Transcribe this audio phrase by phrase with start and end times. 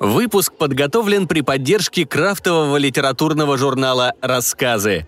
[0.00, 5.06] Выпуск подготовлен при поддержке крафтового литературного журнала «Рассказы».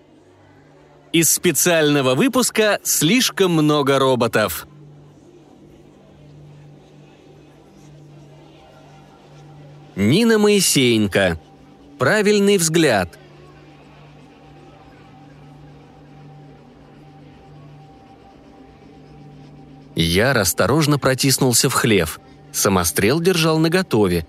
[1.11, 4.67] Из специального выпуска «Слишком много роботов».
[9.95, 11.39] Нина Моисеенко.
[11.97, 13.17] Правильный взгляд.
[19.95, 22.19] Я осторожно протиснулся в хлев.
[22.51, 24.27] Самострел держал наготове.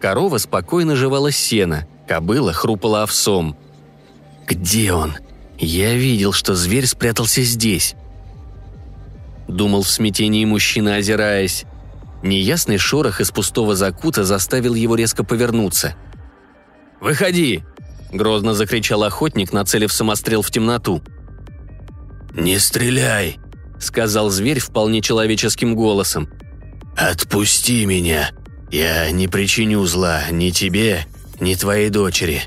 [0.00, 3.56] Корова спокойно жевала сено, кобыла хрупала овсом.
[4.46, 5.14] «Где он?
[5.58, 7.94] Я видел, что зверь спрятался здесь».
[9.46, 11.64] Думал в смятении мужчина, озираясь.
[12.22, 15.96] Неясный шорох из пустого закута заставил его резко повернуться.
[17.00, 17.64] «Выходи!»–
[18.12, 21.02] грозно закричал охотник, нацелив самострел в темноту.
[22.32, 23.38] «Не стреляй!»–
[23.78, 26.28] сказал зверь вполне человеческим голосом.
[26.96, 28.30] «Отпусти меня!
[28.70, 31.06] Я не причиню зла ни тебе,
[31.40, 32.42] ни твоей дочери!»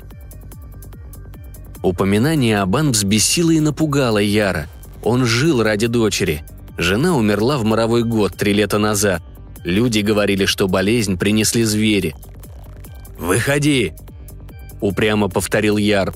[1.82, 4.68] Упоминание Абан взбесило и напугало Яра.
[5.02, 6.42] Он жил ради дочери.
[6.78, 9.22] Жена умерла в моровой год три лета назад.
[9.64, 12.14] Люди говорили, что болезнь принесли звери.
[13.18, 13.92] «Выходи!»–
[14.80, 16.14] упрямо повторил Яр.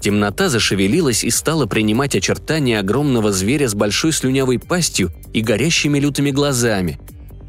[0.00, 6.30] Темнота зашевелилась и стала принимать очертания огромного зверя с большой слюнявой пастью и горящими лютыми
[6.30, 6.98] глазами.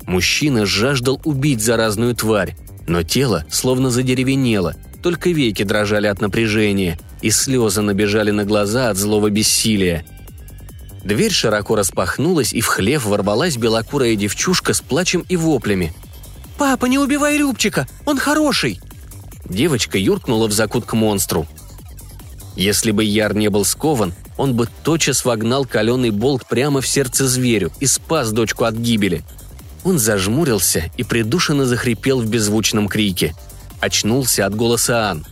[0.09, 2.57] Мужчина жаждал убить заразную тварь,
[2.87, 8.97] но тело словно задеревенело, только веки дрожали от напряжения, и слезы набежали на глаза от
[8.97, 10.03] злого бессилия.
[11.03, 15.93] Дверь широко распахнулась, и в хлев ворвалась белокурая девчушка с плачем и воплями.
[16.57, 17.87] «Папа, не убивай Любчика!
[18.05, 18.81] Он хороший!»
[19.45, 21.47] Девочка юркнула в закут к монстру–
[22.59, 27.25] если бы Яр не был скован, он бы тотчас вогнал каленый болт прямо в сердце
[27.25, 29.23] зверю и спас дочку от гибели.
[29.83, 33.35] Он зажмурился и придушенно захрипел в беззвучном крике.
[33.79, 35.25] Очнулся от голоса Ан.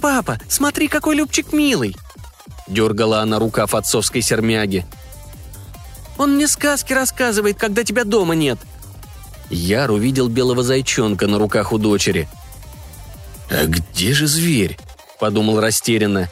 [0.00, 1.94] «Папа, смотри, какой Любчик милый!»
[2.66, 4.86] Дергала она рукав отцовской сермяги.
[6.16, 8.58] «Он мне сказки рассказывает, когда тебя дома нет!»
[9.50, 12.28] Яр увидел белого зайчонка на руках у дочери.
[13.50, 14.78] «А где же зверь?»
[15.20, 16.30] подумал растерянно.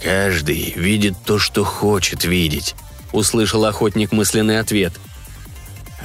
[0.00, 2.76] «Каждый видит то, что хочет видеть»,—
[3.12, 4.92] услышал охотник мысленный ответ.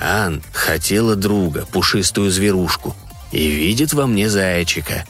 [0.01, 2.95] «Ан хотела друга, пушистую зверушку,
[3.31, 5.05] и видит во мне зайчика.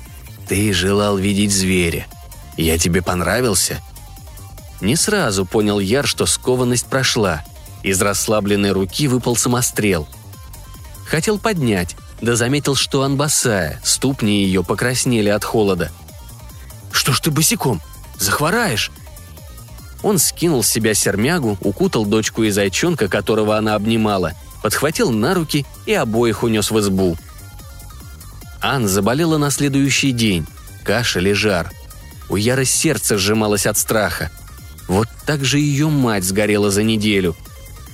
[0.47, 2.07] Ты желал видеть зверя.
[2.57, 3.81] Я тебе понравился?»
[4.81, 7.43] Не сразу понял Яр, что скованность прошла.
[7.83, 10.07] Из расслабленной руки выпал самострел.
[11.05, 15.91] Хотел поднять, да заметил, что анбасая, ступни ее покраснели от холода.
[16.91, 17.81] «Что ж ты босиком?
[18.17, 18.91] Захвораешь!»
[20.01, 25.65] Он скинул с себя сермягу, укутал дочку и зайчонка, которого она обнимала, подхватил на руки
[25.85, 27.17] и обоих унес в избу.
[28.61, 30.45] Ан заболела на следующий день.
[30.83, 31.71] Кашель и жар.
[32.29, 34.31] У Яры сердце сжималось от страха.
[34.87, 37.35] Вот так же ее мать сгорела за неделю.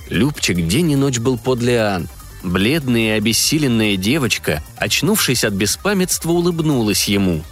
[0.08, 2.08] Любчик день и ночь был подле Ан.
[2.42, 7.42] Бледная и обессиленная девочка, очнувшись от беспамятства, улыбнулась ему.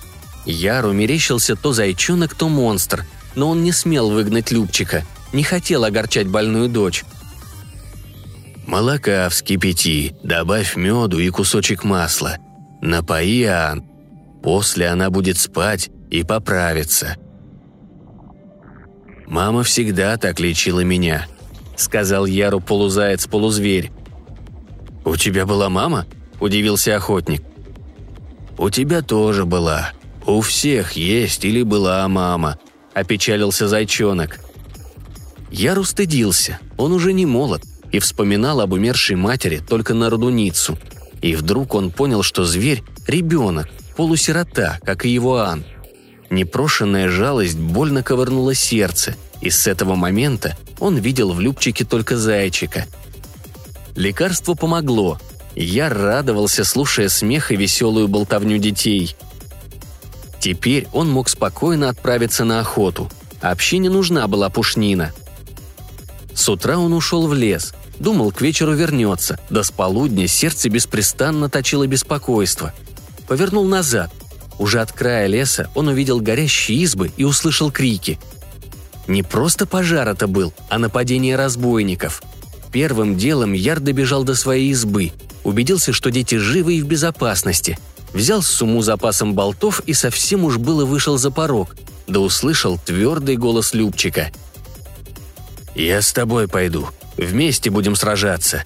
[0.47, 3.05] Яру мерещился то зайчонок, то монстр,
[3.35, 7.05] но он не смел выгнать Любчика, не хотел огорчать больную дочь.
[8.75, 12.39] «Молока вскипяти, добавь меду и кусочек масла.
[12.83, 13.85] Напои Ан.
[14.43, 17.17] После она будет спать и поправится».
[19.29, 21.29] «Мама всегда так лечила меня»,—
[21.77, 23.93] сказал Яру полузаяц-полузверь.
[25.05, 26.07] «У тебя была мама?»–
[26.41, 27.45] удивился охотник.
[28.59, 29.93] «У тебя тоже была.
[30.27, 32.59] У всех есть или была мама»,–
[32.93, 34.41] опечалился зайчонок.
[35.53, 37.63] Яр устыдился, он уже не молод,
[37.95, 40.79] и вспоминал об умершей матери только на родуницу.
[41.23, 45.65] И вдруг он понял, что зверь– ребенок, полусирота, как и его Ан.
[46.31, 52.87] Непрошенная жалость больно ковырнула сердце, и с этого момента он видел в Любчике только зайчика–
[53.97, 55.19] Лекарство помогло.
[55.55, 59.15] Я радовался, слушая смех и веселую болтовню детей.
[60.41, 63.09] Теперь он мог спокойно отправиться на охоту.
[63.41, 65.13] Общине нужна была пушнина.
[66.35, 67.73] С утра он ушел в лес.
[67.99, 69.39] Думал, к вечеру вернется.
[69.51, 72.73] До с полудня сердце беспрестанно точило беспокойство.
[73.29, 74.11] Повернул назад.
[74.59, 78.19] Уже от края леса он увидел горящие избы и услышал крики.
[79.07, 82.23] Не просто пожар это был, а нападение разбойников–
[82.75, 85.13] Первым делом Яр добежал до своей избы,
[85.45, 87.79] убедился, что дети живы и в безопасности,
[88.13, 91.77] взял сумму запасом болтов и совсем уж было вышел за порог,
[92.09, 94.33] да услышал твердый голос Любчика.
[95.77, 96.89] «Я с тобой пойду.
[97.17, 98.65] Вместе будем сражаться.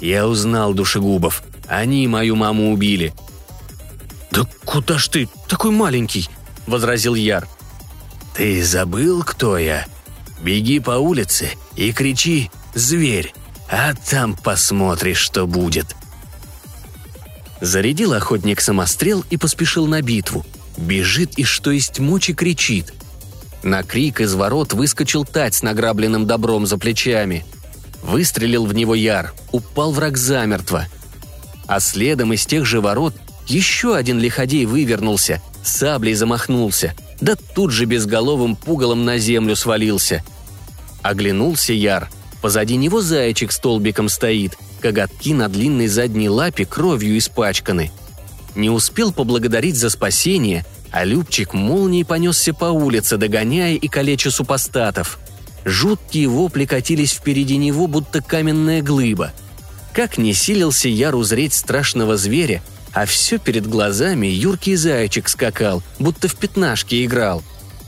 [0.00, 1.42] Я узнал душегубов.
[1.66, 3.14] Они мою маму убили».
[4.30, 6.28] «Да куда ж ты, такой маленький?»–
[6.66, 7.48] возразил Яр.
[8.34, 9.86] «Ты забыл, кто я?
[10.42, 13.32] Беги по улице и кричи «Зверь!»,
[13.70, 15.96] а там посмотришь, что будет».
[17.60, 20.44] Зарядил охотник самострел и поспешил на битву.
[20.76, 22.92] Бежит и что есть мочи кричит.
[23.62, 27.44] На крик из ворот выскочил Тать с награбленным добром за плечами.
[28.02, 30.86] Выстрелил в него Яр, упал враг замертво.
[31.66, 33.14] А следом из тех же ворот
[33.46, 40.22] еще один лиходей вывернулся, саблей замахнулся, да тут же безголовым пугалом на землю свалился.
[41.02, 42.10] Оглянулся Яр.
[42.42, 47.90] Позади него зайчик столбиком стоит, коготки на длинной задней лапе кровью испачканы.
[48.54, 55.18] Не успел поблагодарить за спасение, а Любчик молнией понесся по улице, догоняя и калеча супостатов.
[55.66, 59.32] Жуткие вопли катились впереди него, будто каменная глыба.
[59.92, 66.28] Как не силился Яр узреть страшного зверя, а все перед глазами юркий зайчик скакал, будто
[66.28, 67.42] в пятнашки играл.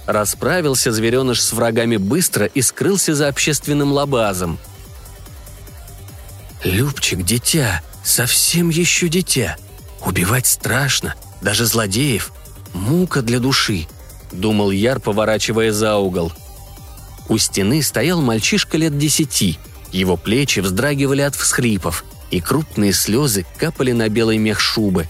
[0.06, 4.58] Расправился звереныш с врагами быстро и скрылся за общественным лабазом.
[6.64, 9.56] «Любчик, дитя, совсем еще дитя.
[10.04, 12.32] Убивать страшно, даже злодеев.
[12.74, 13.86] Мука для души»,—
[14.32, 16.32] думал Яр, поворачивая за угол.
[17.28, 19.58] У стены стоял мальчишка лет десяти.
[19.92, 25.08] Его плечи вздрагивали от всхрипов— и крупные слезы капали на белый мех шубы.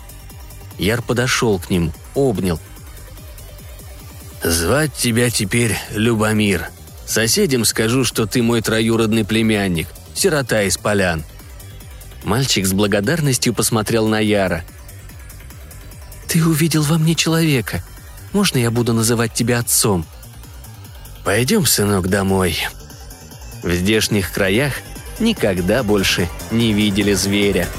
[0.79, 2.61] Яр подошел к ним, обнял.
[4.43, 6.69] «Звать тебя теперь Любомир.
[7.07, 11.25] Соседям скажу, что ты мой троюродный племянник, сирота из полян».
[12.25, 14.65] Мальчик с благодарностью посмотрел на Яра.
[16.29, 17.83] «Ты увидел во мне человека.
[18.33, 20.07] Можно я буду называть тебя отцом?»
[21.29, 22.57] «Пойдем, сынок, домой».
[23.63, 24.77] В здешних краях
[25.19, 27.69] никогда больше не видели зверя–